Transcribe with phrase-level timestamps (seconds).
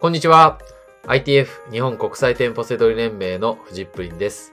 [0.00, 0.60] こんにちは。
[1.08, 4.52] ITF 日本国際店舗セドリ連盟のフジップリンです。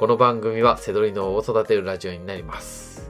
[0.00, 3.08] この番組はセドリ脳を育てるラジオになります。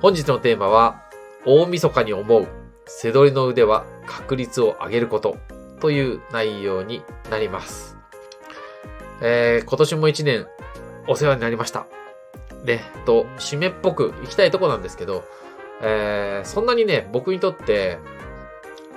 [0.00, 1.02] 本日のテーマは、
[1.44, 2.46] 大晦日に思う、
[2.86, 5.36] セドリの腕は確率を上げること
[5.80, 7.96] という内容になります。
[9.20, 10.46] えー、今年も一年
[11.08, 11.88] お世話になりました。
[12.64, 15.24] で、と、締めっぽく行きたいとこなんですけど、
[15.82, 17.98] えー、そんなにね、僕にとって、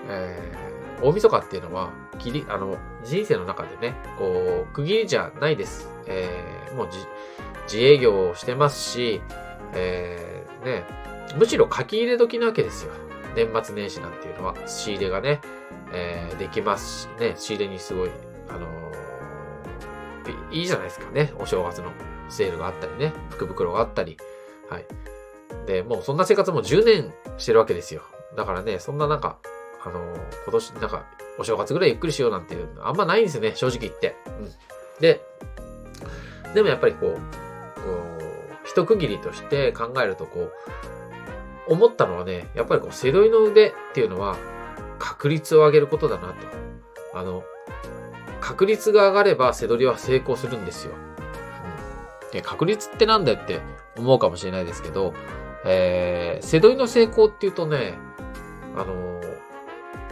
[0.07, 0.68] えー、
[1.01, 5.89] 大晦日っていうのは、切り、あの、人生の中でね、こう、区切りじゃないです。
[6.05, 6.97] えー、もうじ
[7.65, 9.21] 自営業をしてますし、
[9.73, 10.83] えー、ね、
[11.37, 12.91] むしろ書き入れ時なわけですよ。
[13.35, 15.39] 年末年始なんていうのは、仕入れがね、
[15.93, 18.09] えー、できますしね、仕入れにすごい、
[18.49, 19.09] あのー
[20.51, 21.31] いいじゃないですかね。
[21.37, 21.91] お正月の
[22.29, 24.17] セールがあったりね、福袋があったり。
[24.69, 24.85] はい。
[25.65, 28.01] で、もうそんな生活も10年してるわけですよ。
[28.35, 29.37] だからね、そんななんか、
[29.85, 30.13] あの
[30.45, 31.05] 今年なんか、
[31.37, 34.15] お正月ぐらいゆっくりしようなんていうのあんまないんですよね、正直言って。
[34.27, 34.51] うん。
[34.99, 35.21] で、
[36.53, 37.19] でもやっぱりこう、こ
[38.19, 38.23] う、
[38.65, 40.51] 一区切りとして考えるとこ
[41.67, 44.37] う、思ったのはね、やっぱりこう、背取りの腕っていうのは、
[44.97, 46.35] 確率を上げることだなと。
[47.13, 47.43] あの、
[48.41, 50.93] 確率が上がれば背取りは成功するんですよ。
[52.25, 53.61] うん、で確率ってなんだよって
[53.97, 55.13] 思うかもしれないですけど、
[55.65, 57.93] えー、背取りの成功っていうとね、
[58.75, 59.28] あのー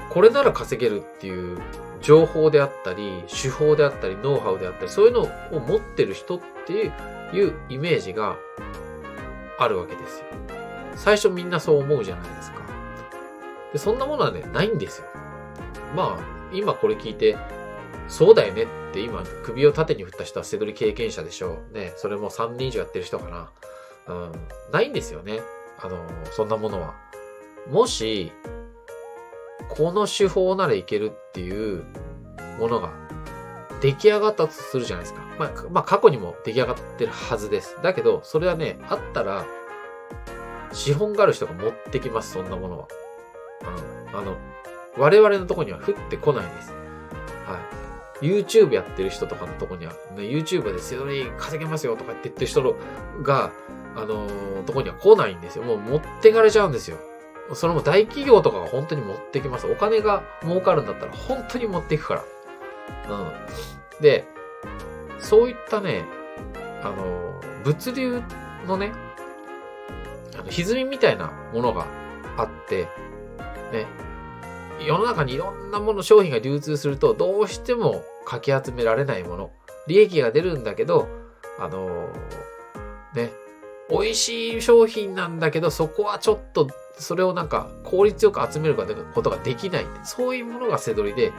[0.09, 1.59] これなら稼げるっていう
[2.01, 8.37] 情報であったり、手法であったり、ノウハウであったり、そういうのを持ってる人っていうイメージが
[9.59, 10.25] あるわけですよ。
[10.95, 12.57] 最初みんなそう思うじゃないですか。
[13.73, 15.07] で、そんなものはね、ないんですよ。
[15.95, 17.37] まあ、今これ聞いて、
[18.07, 21.77] そうだよねって今首を縦に振った人は背取り経験者でしょう。
[21.77, 23.49] ね、それも3年以上やってる人かな。
[24.07, 24.31] うん、
[24.71, 25.41] ないんですよね。
[25.79, 25.97] あの、
[26.31, 26.95] そんなものは。
[27.69, 28.31] もし、
[29.69, 31.83] この手法ならいけるっていう
[32.59, 32.91] ものが
[33.81, 35.21] 出来上がったとするじゃないですか。
[35.37, 37.77] まあ、まあ、過去にも出来上がってるはずです。
[37.83, 39.45] だけど、それはね、あったら、
[40.73, 42.87] 資本がある人が持ってきます、そんなものは。
[44.11, 44.17] うん。
[44.17, 44.37] あの、
[44.97, 46.73] 我々のとこには降ってこないです。
[47.45, 47.59] は
[48.21, 48.25] い。
[48.25, 52.75] YouTube やってる人とかのとこには、ね、YouTube でセドリ稼げますよとかって言ってる人
[53.23, 53.51] が、
[53.95, 55.63] あのーとこには来ないんですよ。
[55.63, 56.97] もう持ってかれちゃうんですよ。
[57.53, 59.67] それも大企業とかが本当に持ってきます。
[59.67, 62.23] お金が儲かるんだったら本当に持っていくから。
[63.09, 64.01] うん。
[64.01, 64.25] で、
[65.19, 66.03] そういったね、
[66.83, 68.21] あの、物流
[68.67, 68.91] のね、
[70.35, 71.85] あの、歪みみたいなものが
[72.37, 72.87] あって、
[73.71, 73.85] ね、
[74.85, 79.51] 世の中にいろんなもの、商品が流通すると、どうしてもかき集められないもの、
[79.87, 81.07] 利益が出るんだけど、
[81.59, 82.09] あの、
[83.13, 83.31] ね、
[83.89, 86.67] 美味しい商品なんだけど、そこはちょっと、
[86.97, 89.85] それをなんか効率よく集めることができない。
[90.03, 91.31] そういうものが背取りで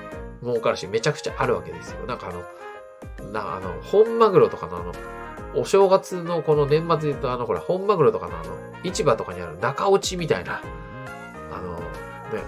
[0.43, 2.07] 儲かるし、めちゃくちゃあるわけですよ。
[2.07, 4.93] なんかあの、な、あの、本マグロとかのあの、
[5.55, 10.63] お正月のこの年末で言うとあの、ほら、本マグロとかのあの、市場とかにある中落ちみたいな、
[11.53, 11.83] あの、ね、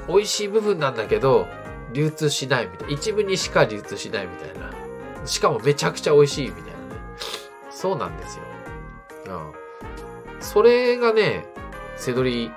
[0.09, 1.47] 美味しい部分なんだけど、
[1.93, 2.95] 流通しないみたいな。
[2.95, 4.71] 一部にしか流通しないみたいな。
[5.27, 6.75] しかもめちゃくちゃ美味しいみたいなね。
[7.71, 8.45] そうなんですよ。
[9.27, 9.60] うん。
[10.41, 11.47] それがね、
[11.97, 12.51] 背取り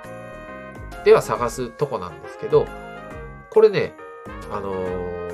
[1.04, 2.66] では探すとこなんですけど、
[3.50, 3.94] これね、
[4.50, 5.24] あのー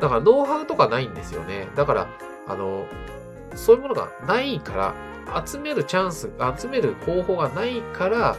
[0.00, 1.68] だからノウハウとかないんですよね。
[1.76, 2.08] だから、
[2.46, 4.94] あのーそういうものがないか
[5.26, 8.36] ら、集めるチャンス、集める方法がないから、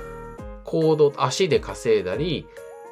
[0.66, 2.47] 行動、足で稼いだり、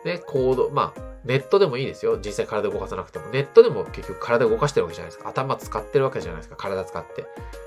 [0.05, 2.17] ね、行動、まあ、ネットでもいいですよ。
[2.23, 3.27] 実際体動かさなくても。
[3.27, 5.29] ネットでも結局体動かしてるわけじゃないですか。
[5.29, 6.55] 頭使ってるわけじゃないですか。
[6.57, 7.25] 体使って。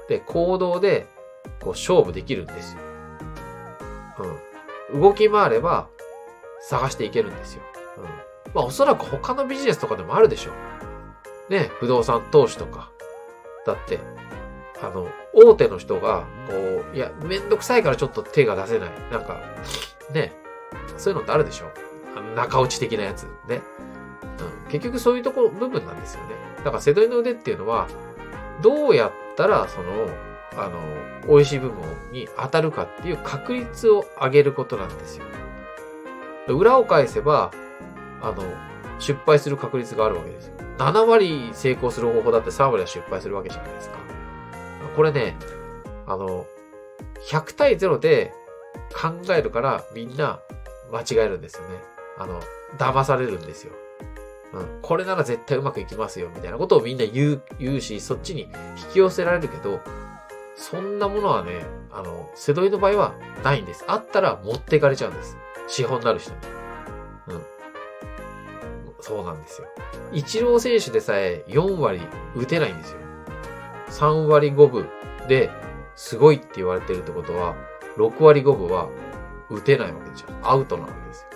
[0.08, 1.06] で、行動で、
[1.60, 2.80] こう、勝負できるんですよ。
[4.92, 5.00] うん。
[5.00, 5.88] 動き回れば、
[6.60, 7.62] 探していけるんですよ。
[7.98, 8.04] うん。
[8.54, 10.50] まあ、おそらく他のビジネスとかでもあるでしょ
[11.48, 11.52] う。
[11.52, 12.90] ね、不動産投資とか。
[13.64, 14.00] だって、
[14.82, 18.90] あの、大手の人が、こう、いや、めんどくさいからちょっと手が出せない。
[19.10, 19.40] なんか、
[20.12, 20.32] ね、
[20.96, 21.70] そういうのってあるでしょ
[22.16, 23.24] あの中落ち的なやつ。
[23.48, 23.62] ね。
[24.66, 24.70] うん。
[24.70, 26.34] 結局そういうところ、部分なんですよね。
[26.58, 27.88] だから、背取りの腕っていうのは、
[28.62, 30.08] どうやったら、その、
[30.54, 30.80] あの、
[31.26, 31.82] 美味しい部分
[32.12, 35.24] に当たるかっていう確率を上げることなんですよ。
[36.48, 37.50] 裏を返せば、
[38.22, 38.42] あの、
[38.98, 40.54] 失敗する確率があるわけですよ。
[40.78, 43.96] 7割成功する方法だって3割は失敗するわけじゃないですか。
[44.94, 45.36] これね、
[46.06, 46.46] あの、
[47.28, 48.32] 100対0で
[48.94, 50.40] 考えるからみんな
[50.92, 51.74] 間違えるんですよね。
[52.18, 52.40] あの、
[52.78, 53.72] 騙されるんですよ。
[54.54, 54.78] うん。
[54.82, 58.48] これなら絶対うまくいきますよ、みたいなことをみんな言う、言うし、そっちに引
[58.92, 59.80] き寄せられるけど、
[60.56, 63.14] そんなものはね、あの、背取りの場合は
[63.44, 63.84] ないんです。
[63.86, 65.36] あったら持っていかれちゃうんです。
[65.68, 66.36] 資本になる人に。
[67.28, 67.42] うん。
[69.00, 69.68] そうなんですよ。
[70.12, 72.00] イチロー選手でさえ4割
[72.34, 72.98] 打てないんですよ。
[73.88, 74.88] 3割5分
[75.28, 75.50] で
[75.94, 77.54] すごいって言われてるってことは、
[77.96, 78.88] 6割5分は
[79.50, 80.50] 打てないわけじゃん。
[80.50, 81.28] アウトなわけですよ。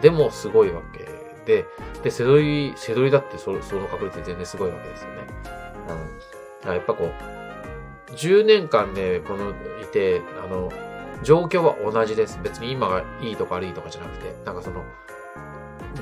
[0.00, 1.04] でもすごいわけ
[1.46, 1.64] で、
[2.02, 5.26] で、セドリ、セドリだってそその確率全然すごいわけですよね。
[6.64, 6.72] うん。
[6.72, 7.45] やっぱこう、
[8.16, 9.50] 10年間ね、この、
[9.82, 10.72] いて、あの、
[11.22, 12.38] 状況は同じです。
[12.42, 14.84] 別に今がいいとか悪いとかじゃなくて、なんかその、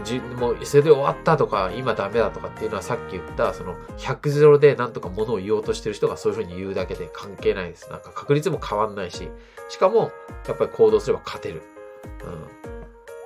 [0.02, 7.90] じもう、それで終わったとか、今ダメだとかっていうのはさっき言った、その、100ゼロでなんとか物を言おうとしてる人がそういうふうに言うだけで関係ないです。
[7.90, 9.28] なんか確率も変わんないし、
[9.68, 10.10] しかも、
[10.46, 11.62] やっぱり行動すれば勝てる。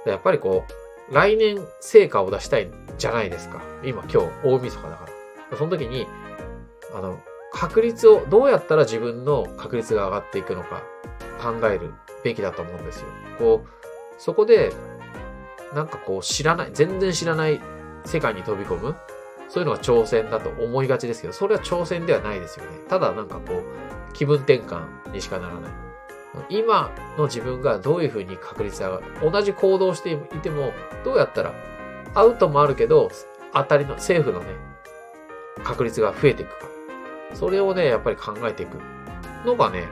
[0.05, 0.11] うん。
[0.11, 0.64] やっぱりこ
[1.11, 3.62] う、来年成果を出したいじゃないですか。
[3.82, 5.08] 今、今日、大晦日だか
[5.50, 5.56] ら。
[5.56, 6.06] その時に、
[6.94, 7.19] あの、
[7.52, 10.82] 確率を、どうやったら自分の確率が上がっていくのか
[11.40, 13.06] 考えるべきだと思うんですよ。
[13.38, 13.68] こう、
[14.18, 14.72] そこで、
[15.74, 17.60] なんかこう知らない、全然知らない
[18.04, 18.96] 世界に飛び込む
[19.48, 22.78] そういうのが挑戦だと思いがちですけど、それは挑戦ではないですよね。
[22.88, 25.72] ただなんかこう、気分転換にしかならない。
[26.50, 30.72] 今の自分がどういうふうに確率上がる同じ行動していても、
[31.04, 31.54] どうやったら、
[32.14, 33.10] アウトもあるけど、
[33.54, 34.46] 当たりの、セーフのね、
[35.64, 36.66] 確率が増えていくか。
[37.34, 38.78] それをね、やっぱり考えていく
[39.44, 39.84] のがね、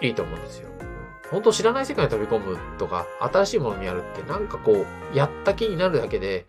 [0.00, 0.68] いいと思うんですよ。
[1.30, 6.46] 本当知らない世界に飛び込むとか、新しいものにやるってなんかこう、やった気になるだけで、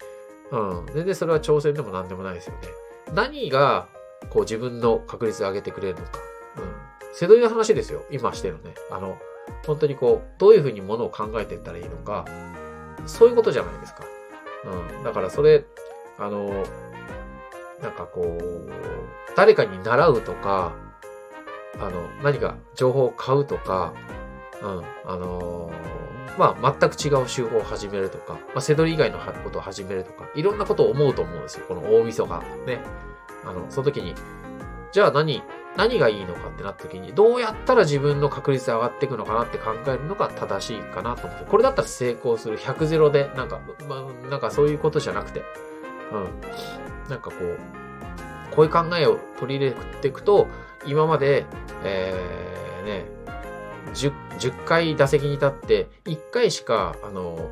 [0.52, 2.68] うん、全然それは挑戦でも何でもないですよね。
[3.14, 3.88] 何が、
[4.30, 6.20] こう自分の確率を上げてくれるのか。
[6.58, 7.14] うん。
[7.14, 8.04] 瀬戸りの話ですよ。
[8.12, 8.74] 今してるね。
[8.92, 9.18] あの、
[9.66, 12.26] 本当にこう、どういうふうにものを考えていったらいいのか、
[13.06, 14.04] そういうことじゃないですか。
[14.66, 15.04] うん。
[15.04, 15.66] だからそれ、
[16.20, 16.66] あの、
[17.82, 18.72] なんかこう、
[19.36, 20.74] 誰かに習うとか、
[21.80, 23.94] あの、何か情報を買うとか、
[24.62, 31.66] うん、あのー、まあ、全く違う手法を始めるとか、まあ、セドリ以外のことを始めるとか、いろんなことを思うと思うんですよ。
[31.68, 32.40] この大晦日。
[32.66, 32.80] ね。
[33.46, 34.14] あの、その時に、
[34.92, 35.42] じゃあ何、
[35.76, 41.46] 何がいいのかってなった時に、どうやったら自分の確率上がっていくのかなって考えるのが正しいかなと思って。
[41.46, 45.44] これだったら成功する100ゼロで、なんか、まあ、なんかそういうことじゃなくて、
[46.12, 47.10] うん。
[47.10, 50.48] なんかこう、こういう考えを取り入れていくと、
[50.86, 51.46] 今まで、
[51.84, 53.06] えー、ね、
[53.94, 57.52] 10, 10回打席に立って、1回しか、あの、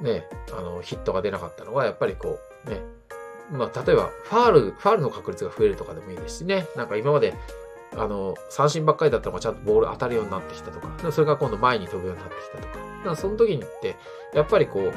[0.00, 2.80] ね、あの、ヒットが出なかったのは、やっぱりこう、ね、
[3.50, 7.34] まあ、例えば、ファール、ファールの確率が増えるとかでもいいですしね、なんか今まで、
[7.96, 13.96] あの、三振ばっかりだったのがちゃんとボール当たるようになってきたとか、それが今度前に飛ぶようになってきたとか、かその時にって、
[14.34, 14.92] やっぱりこう、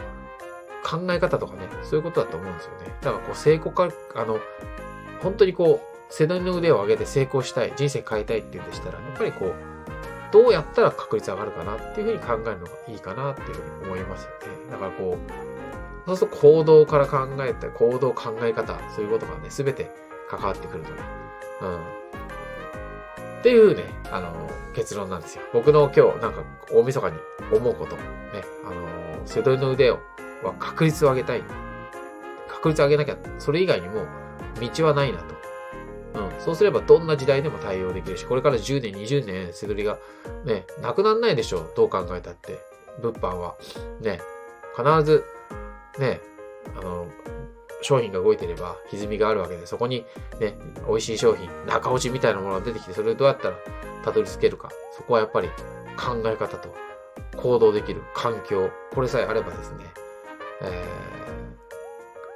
[0.84, 2.96] 考え方とかね、そういうことだと思うんですよね。
[3.02, 4.40] だからこう、成功か、あの、
[5.22, 9.54] 本当にこう、世代の腕を上げて成功したい、人生変えたいっていうんでしたら、やっぱりこう、
[10.31, 14.72] どうやったら確率上がるかなっていうふうに考えるのがいいかなっていうふうに思いますよね。
[14.72, 15.50] だからこう、
[16.06, 19.92] そうすると行動から考えて、行動考え方、そういうことがね、すべて
[20.30, 21.02] 関わってくるとね。
[21.62, 22.00] うん。
[23.40, 24.34] っていうね、あの、
[24.75, 25.44] 結論なんですよ。
[25.54, 27.18] 僕の今日、なんか、大晦日に
[27.52, 27.96] 思うこと。
[27.96, 28.02] ね、
[28.66, 30.00] あの、瀬戸の腕を、
[30.44, 31.44] は確率を上げたい。
[32.47, 34.06] 確率を上げなきゃ、それ以外にも
[34.75, 35.36] 道はないなと。
[36.15, 36.41] うん。
[36.41, 39.97] そうすればどんな時代でも対応できるし、これから10年、20年、せどりが、
[40.45, 41.74] ね、なくなんないでしょう。
[41.75, 42.59] どう考えたって。
[43.01, 43.56] 物販は。
[44.01, 44.19] ね。
[44.75, 45.24] 必ず、
[46.00, 46.22] ね、
[46.77, 47.08] あの、
[47.81, 50.05] 商品が動いてれば歪みがあるわけで、そこに
[50.39, 53.58] ね、美味しい商品、中落ちみたいなものが出てきて、それをどうやったら
[54.03, 54.69] たどり着けるか。
[54.96, 55.48] そこはやっぱり
[55.98, 56.74] 考え方と
[57.38, 59.86] 行動できる環境、これさえあればですね、
[60.62, 60.86] え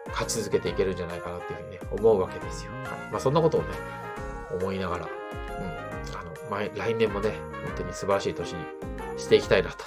[0.08, 2.72] ー、勝ち続けていけるんじゃないかなっていうふうにね、思うわけですよ。
[2.72, 2.82] はい。
[3.12, 3.68] まあそんなことをね、
[4.60, 7.32] 思いながら、うん、あの、前、来年もね、
[7.66, 8.66] 本当に素晴らしい年に
[9.18, 9.86] していきたいなと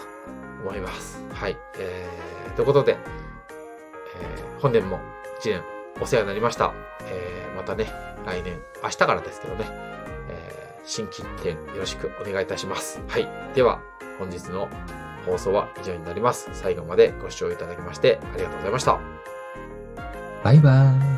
[0.62, 1.22] 思います。
[1.32, 1.56] はい。
[1.78, 2.96] えー、ということで、
[4.20, 5.00] えー、本年も
[5.38, 5.62] 一年
[6.00, 6.72] お世話になりました。
[7.02, 7.90] えー、またね、
[8.24, 9.66] 来年、明日からですけどね、
[10.28, 13.00] えー、新規一点よろしくお願いいたします。
[13.08, 13.28] はい。
[13.54, 13.80] では、
[14.18, 14.68] 本日の
[15.26, 16.48] 放送は以上になります。
[16.52, 18.98] 最後までご視聴いただきましてありがとうございました。
[20.44, 21.15] バイバーイ。